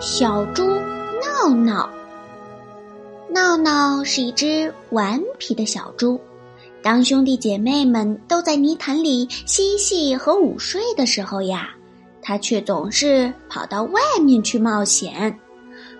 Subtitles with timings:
[0.00, 0.64] 小猪
[1.20, 1.90] 闹闹，
[3.28, 6.18] 闹闹是一只顽皮的小猪。
[6.82, 11.68] 当兄弟姐妹们都在泥潭里嬉戏和午睡的时候呀，
[12.22, 15.38] 它却总是跑到外面去冒险。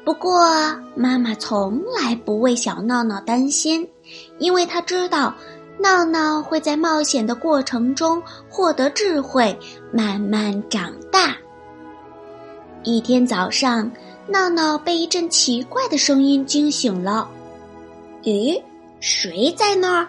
[0.03, 0.49] 不过，
[0.95, 3.87] 妈妈从来不为小闹闹担心，
[4.39, 5.35] 因为她知道
[5.79, 9.55] 闹闹会在冒险的过程中获得智慧，
[9.93, 11.37] 慢慢长大。
[12.83, 13.91] 一天早上，
[14.27, 17.29] 闹闹被一阵奇怪的声音惊醒了。
[18.23, 18.61] 咦，
[19.01, 20.09] 谁在那儿？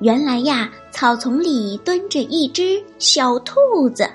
[0.00, 3.54] 原来呀，草丛里蹲着一只小兔
[3.94, 4.08] 子。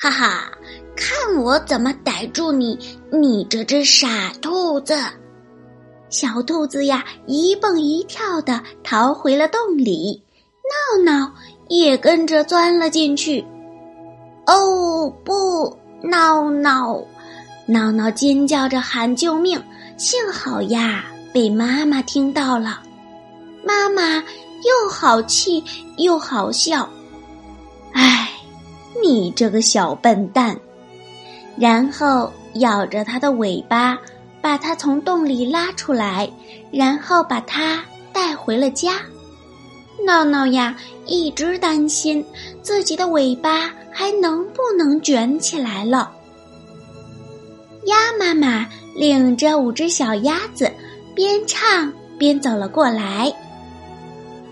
[0.00, 0.50] 哈哈，
[0.96, 2.78] 看我怎么逮住你，
[3.10, 4.94] 你这只傻兔子！
[6.10, 10.22] 小兔子呀，一蹦一跳的逃回了洞里，
[10.96, 11.32] 闹闹
[11.68, 13.44] 也跟着钻了进去。
[14.46, 15.77] 哦，不！
[16.02, 17.02] 闹闹，
[17.66, 19.62] 闹闹尖叫着喊救命，
[19.96, 22.80] 幸好呀被妈妈听到了。
[23.64, 25.62] 妈妈又好气
[25.96, 26.88] 又好笑，
[27.92, 28.30] 唉，
[29.02, 30.56] 你这个小笨蛋！
[31.56, 33.98] 然后咬着它的尾巴，
[34.40, 36.30] 把它从洞里拉出来，
[36.70, 37.82] 然后把它
[38.12, 39.00] 带回了家。
[40.06, 40.76] 闹闹呀，
[41.06, 42.24] 一直担心
[42.62, 46.12] 自己的尾巴还能不能卷起来了。
[47.86, 50.70] 鸭妈妈领着五只小鸭子，
[51.16, 53.34] 边唱边走了过来。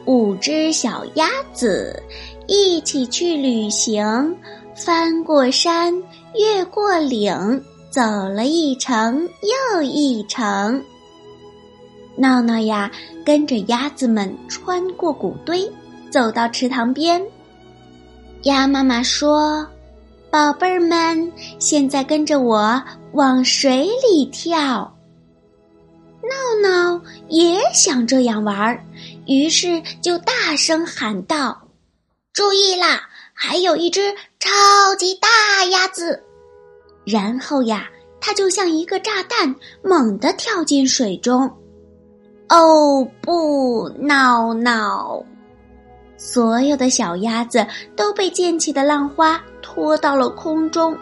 [0.05, 2.03] 五只小鸭子
[2.49, 4.37] 一起去旅行，
[4.75, 5.95] 翻过山，
[6.35, 9.29] 越过岭，走了一程
[9.77, 10.83] 又一程。
[12.17, 12.91] 闹闹呀，
[13.25, 15.71] 跟着鸭子们穿过谷堆，
[16.11, 17.25] 走到池塘边。
[18.47, 19.67] 鸭妈妈说
[20.31, 22.81] ：“宝贝儿们，现在跟着我
[23.11, 24.97] 往水里跳。”
[26.23, 28.81] 闹闹也想这样玩儿，
[29.27, 31.61] 于是就大声喊道
[32.33, 36.23] ：“注意啦，还有一只超级大鸭子！”
[37.05, 37.89] 然后呀，
[38.21, 39.53] 它就像一个炸弹，
[39.83, 41.53] 猛地跳进水中。
[42.49, 45.21] 哦不，闹闹！
[46.17, 50.97] 所有的小鸭子都被溅起的浪花拖到了空中。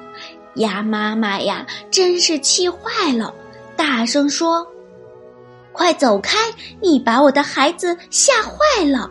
[0.55, 3.35] 鸭妈妈呀，真是气坏了，
[3.77, 4.67] 大声说
[5.73, 6.39] ：“快走开！
[6.81, 9.11] 你把我的孩子吓坏了。”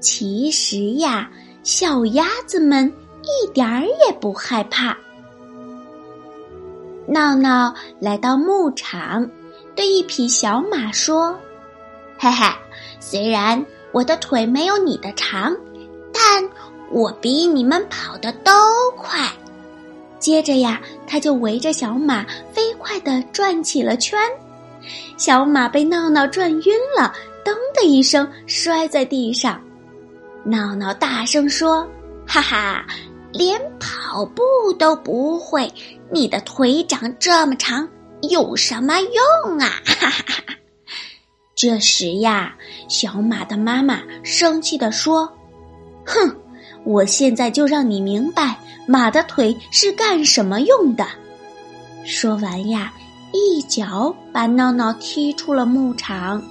[0.00, 1.30] 其实呀，
[1.62, 2.92] 小鸭子们
[3.22, 4.96] 一点儿也不害怕。
[7.06, 9.28] 闹闹来到牧场。
[9.74, 11.34] 对一匹小马说
[12.20, 12.44] ：“嘿嘿，
[13.00, 15.54] 虽然我的腿没有你的长，
[16.12, 16.48] 但
[16.90, 18.52] 我比你们跑的都
[18.96, 19.30] 快。”
[20.18, 24.18] 接着呀，他就围着小马飞快地转起了圈。
[25.16, 27.12] 小马被闹闹转晕了，
[27.44, 29.60] 噔的一声摔在地上。
[30.44, 31.86] 闹闹大声说
[32.26, 32.84] ：“哈哈，
[33.32, 34.42] 连跑步
[34.78, 35.72] 都不会，
[36.10, 37.88] 你的腿长这么长。”
[38.30, 39.68] 有什么用啊！
[39.84, 40.54] 哈哈哈！
[41.62, 42.56] 这时呀，
[42.88, 45.32] 小马的妈妈生气地说
[46.04, 46.36] ：“哼，
[46.82, 51.06] 我现在就让你明白马的腿是干什么用的。”
[52.04, 52.92] 说完呀，
[53.32, 56.42] 一脚把闹闹踢出了牧场。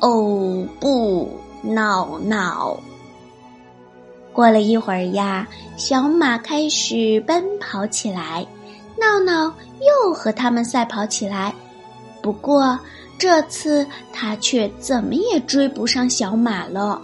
[0.00, 1.28] 哦不，
[1.64, 2.78] 闹闹！
[4.32, 5.44] 过了一会儿呀，
[5.76, 8.46] 小马开始奔跑起来。
[8.96, 11.52] 闹闹又和他们赛跑起来，
[12.22, 12.78] 不过
[13.20, 16.98] 这次他却怎么也追不上小马了。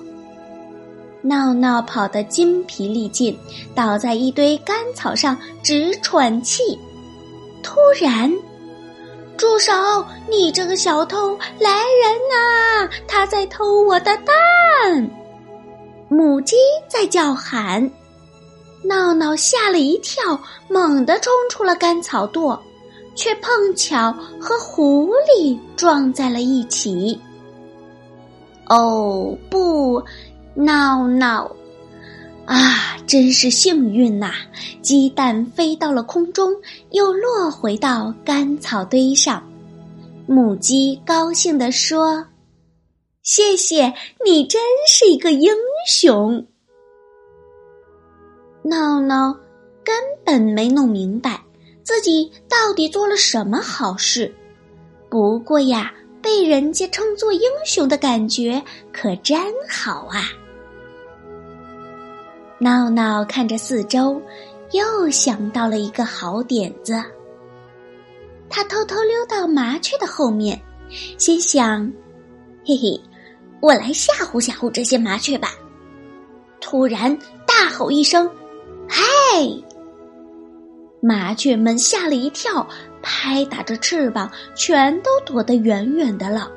[1.20, 3.38] 闹闹跑得筋疲力尽，
[3.74, 6.78] 倒在一堆干草上直喘气。
[7.62, 8.32] 突然，
[9.36, 9.74] 住手！
[10.26, 11.36] 你这个小偷！
[11.58, 12.88] 来人呐！
[13.06, 15.10] 他在偷我的蛋！
[16.08, 16.56] 母鸡
[16.88, 17.90] 在叫喊。
[18.82, 22.58] 闹闹吓了一跳，猛地冲出了干草垛，
[23.16, 27.18] 却碰巧和狐狸撞在了一起。
[28.68, 30.02] 哦不，
[30.54, 31.50] 闹闹！
[32.44, 34.32] 啊，真是幸运呐！
[34.82, 36.54] 鸡蛋飞到了空中，
[36.90, 39.42] 又落回到干草堆上。
[40.26, 42.24] 母鸡高兴地说
[43.22, 43.92] ：“谢谢
[44.24, 45.52] 你，真是一个英
[45.88, 46.46] 雄。”
[48.62, 49.32] 闹闹
[49.84, 51.40] 根本没弄明白
[51.86, 54.34] 自己到底做了什么好事，
[55.08, 58.60] 不过呀，被人家称作英雄的感觉
[58.92, 60.24] 可真好啊！
[62.58, 64.20] 闹闹看着四周，
[64.72, 67.00] 又想到了一个好点子。
[68.50, 70.60] 他偷偷溜到麻雀的后面，
[71.16, 71.88] 心想
[72.66, 73.00] ：“嘿嘿，
[73.60, 75.54] 我来吓唬吓唬这些麻雀吧！”
[76.60, 77.16] 突然
[77.46, 78.28] 大吼一声。
[78.88, 79.02] 嗨！
[81.00, 82.66] 麻雀们吓了一跳，
[83.02, 86.50] 拍打着翅膀，全都躲得远远的了。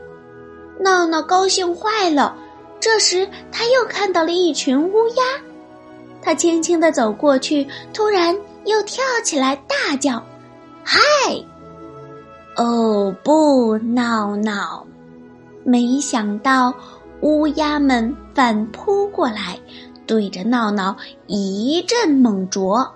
[0.79, 2.35] 闹闹高兴坏了。
[2.79, 5.23] 这时，他又看到了一群乌鸦。
[6.21, 8.33] 他轻轻的走过去，突然
[8.65, 10.23] 又跳起来，大叫
[10.83, 10.99] ：“嗨！”
[12.55, 14.85] 哦不，闹闹！
[15.65, 16.73] 没想到
[17.19, 19.59] 乌鸦们反扑过来。
[20.07, 20.95] 对着闹闹
[21.27, 22.89] 一阵猛啄。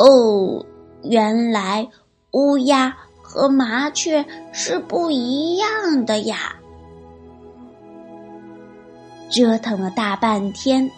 [0.00, 0.64] 哦，
[1.02, 1.86] 原来
[2.30, 6.56] 乌鸦和麻雀是不一样的呀！
[9.28, 10.90] 折腾了大半天，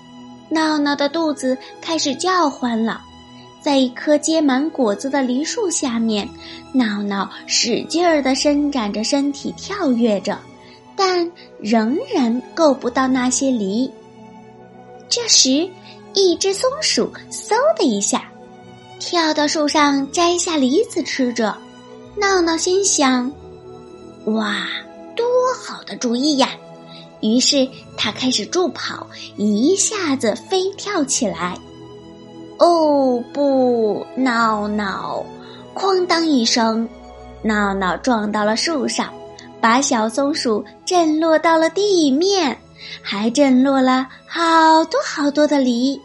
[0.49, 3.03] 闹闹的肚子开始叫唤了。
[3.61, 6.29] 在一棵结满果子的梨树下面，
[6.73, 10.39] 闹闹使劲儿的伸展着身体，跳跃着，
[10.95, 11.29] 但
[11.59, 13.91] 仍然够不到那些梨。
[15.09, 15.69] 这时，
[16.15, 18.32] 一只松鼠嗖的一下，
[19.05, 21.55] 跳到树上摘下梨子吃着。
[22.17, 23.31] 闹闹心想
[24.27, 24.67] ：“哇，
[25.17, 25.27] 多
[25.61, 26.51] 好的主意呀！”
[27.21, 29.07] 于是他开始助跑，
[29.37, 31.59] 一下子飞跳起来。
[32.59, 35.25] 哦不，闹闹！
[35.75, 36.89] 哐当一声，
[37.43, 39.13] 闹闹撞到了树上，
[39.61, 42.57] 把小松鼠震落到了地面。
[43.01, 46.01] 还震落了好多好多的梨，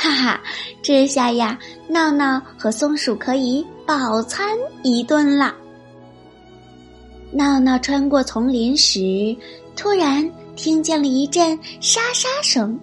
[0.00, 0.40] 哈哈！
[0.80, 1.58] 这下呀，
[1.88, 5.52] 闹闹和松鼠可以饱餐一顿了。
[7.32, 9.36] 闹闹穿过丛林时，
[9.74, 12.78] 突然听见了一阵沙沙声，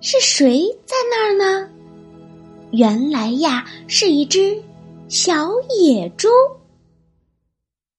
[0.00, 1.68] 是谁在那儿呢？
[2.70, 4.56] 原来呀，是一只
[5.08, 5.50] 小
[5.80, 6.28] 野猪。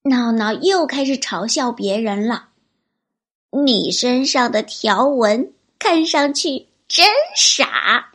[0.03, 2.47] 闹闹又开始嘲笑别人了。
[3.51, 7.05] 你身上的条纹看上去真
[7.35, 8.09] 傻，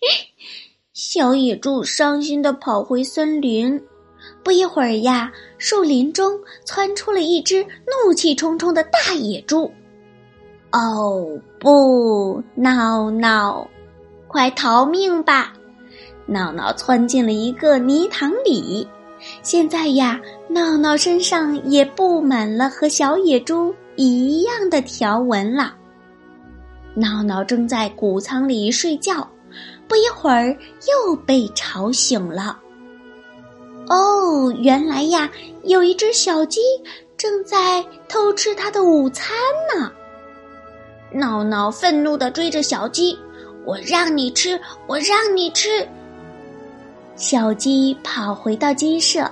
[0.92, 3.82] 小野猪伤心的跑回森林。
[4.44, 9.70] 不一会儿呀，树林中窜出了一只怒气冲冲的大野猪。
[10.72, 11.26] 哦
[11.58, 13.66] 不，闹闹，
[14.28, 15.54] 快逃命吧！
[16.26, 18.86] 闹闹窜进了一个泥塘里。
[19.42, 23.74] 现在呀，闹闹身上也布满了和小野猪。
[23.96, 25.76] 一样的条纹了。
[26.94, 29.28] 闹闹正在谷仓里睡觉，
[29.86, 30.56] 不一会儿
[30.88, 32.58] 又被吵醒了。
[33.88, 35.30] 哦，原来呀，
[35.64, 36.60] 有一只小鸡
[37.16, 39.36] 正在偷吃它的午餐
[39.74, 39.90] 呢。
[41.12, 43.18] 闹闹愤怒的追着小鸡
[43.66, 45.68] ：“我让你吃，我让你吃！”
[47.16, 49.28] 小鸡跑回到鸡舍，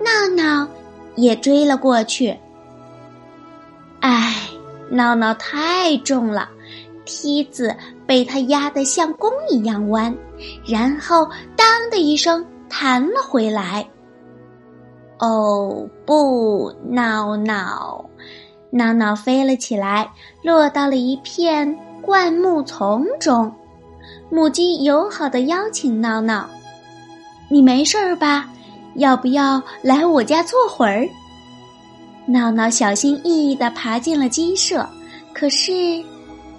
[0.00, 0.66] 闹闹
[1.16, 2.34] 也追了过去。
[4.00, 4.48] 唉，
[4.88, 6.48] 闹闹太重了，
[7.04, 7.74] 梯子
[8.06, 10.14] 被他压得像弓一样弯，
[10.66, 13.86] 然后当的一声弹了回来。
[15.18, 18.04] 哦不，闹闹，
[18.70, 20.10] 闹闹飞了起来，
[20.42, 23.52] 落到了一片灌木丛中。
[24.30, 26.48] 母鸡友好的邀请闹闹
[27.50, 28.48] ：“你没事儿吧？
[28.94, 31.06] 要不要来我家坐会儿？”
[32.26, 34.88] 闹闹小心翼翼的爬进了鸡舍，
[35.34, 35.72] 可是，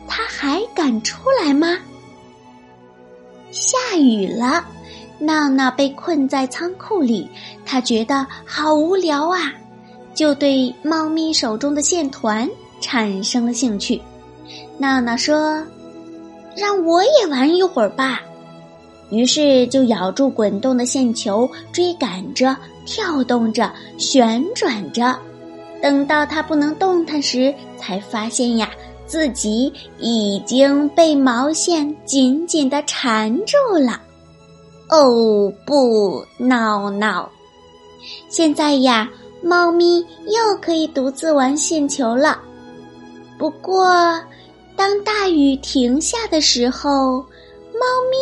[0.08, 1.78] 他还敢出来吗？
[3.52, 4.66] 下雨了，
[5.20, 7.30] 闹闹被困在仓库里，
[7.66, 9.54] 他觉得好无聊啊，
[10.14, 14.02] 就对猫咪手中的线团产生了兴趣。
[14.78, 15.66] 闹闹说
[16.56, 18.22] ：“让我也玩一会儿吧。”
[19.12, 22.56] 于是就咬住滚动的线球，追赶着，
[22.86, 25.18] 跳动着，旋转着。
[25.82, 28.70] 等到它不能动弹时，才发现呀，
[29.12, 34.00] 自己已经被毛线紧紧的缠住了。
[34.88, 37.30] 哦不，闹闹！
[38.30, 39.10] 现在呀，
[39.44, 42.40] 猫咪又可以独自玩线球了。
[43.38, 43.94] 不过，
[44.78, 47.18] 当大雨停下的时候，
[47.74, 48.18] 猫咪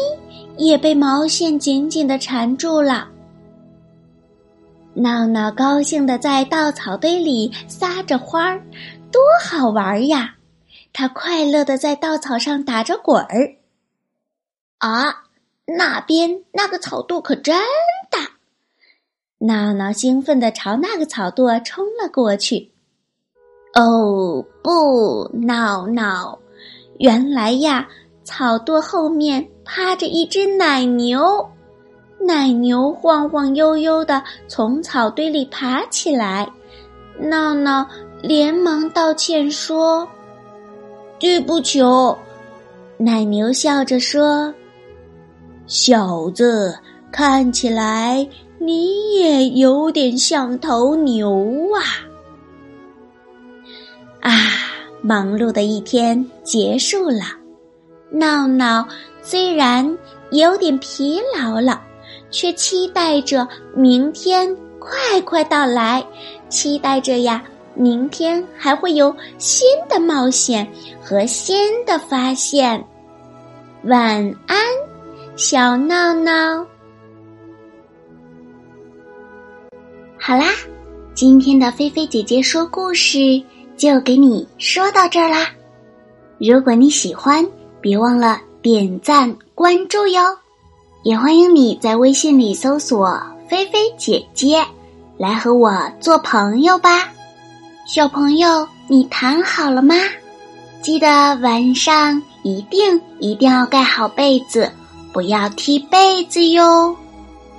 [0.58, 3.08] 也被毛线紧紧的缠住了。
[4.96, 8.60] 闹闹高兴的在稻草堆里撒着欢儿，
[9.12, 10.34] 多好玩呀！
[10.94, 13.56] 他快乐的在稻草上打着滚儿。
[14.80, 15.24] 啊，
[15.66, 17.56] 那边那个草垛可真
[18.10, 18.20] 大！
[19.40, 22.72] 闹闹兴奋的朝那个草垛冲了过去。
[23.74, 26.40] 哦不，闹闹，
[26.98, 27.88] 原来呀，
[28.24, 31.50] 草垛后面趴着一只奶牛。
[32.22, 36.52] 奶牛晃晃悠悠的从草堆里爬起来，
[37.18, 37.88] 闹闹
[38.22, 40.06] 连忙道歉说
[41.20, 41.80] ：“对不起。”
[42.98, 44.54] 奶牛笑着说
[45.68, 46.78] ：“小子，
[47.12, 48.28] 看起来
[48.60, 51.80] 你也有点像头牛啊！”
[54.22, 54.32] 啊，
[55.02, 57.24] 忙碌的一天结束了，
[58.12, 58.88] 闹闹
[59.22, 59.98] 虽然
[60.32, 61.84] 有点疲劳了。
[62.32, 66.06] 却期待着明天快快到来，
[66.48, 67.44] 期待着呀，
[67.80, 70.70] 明天还会有新的冒险
[71.02, 71.56] 和新
[71.86, 72.86] 的发现。
[73.86, 74.58] 晚安，
[75.38, 76.66] 小闹闹。
[80.18, 80.48] 好啦，
[81.14, 83.42] 今天的菲菲姐姐说故事
[83.78, 85.48] 就给你说到这儿啦。
[86.38, 90.22] 如果你喜欢，别忘了点赞关注哟。
[91.04, 93.18] 也欢迎你在微信里搜索
[93.50, 94.62] “菲菲姐姐”，
[95.18, 97.10] 来和我做朋友吧。
[97.92, 99.96] 小朋友，你躺好了吗？
[100.80, 104.72] 记得晚上一定一定要盖好被子，
[105.12, 106.96] 不要踢被子哟。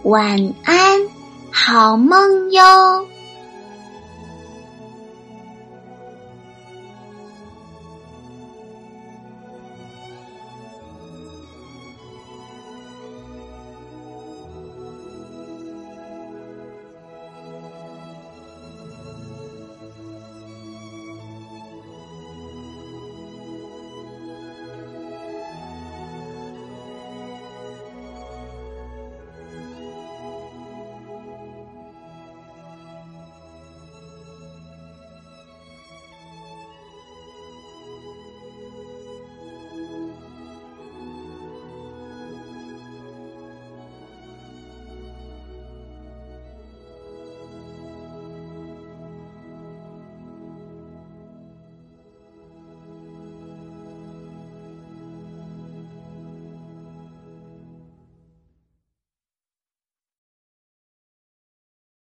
[0.04, 1.00] 晚安，
[1.50, 3.04] 好梦哟。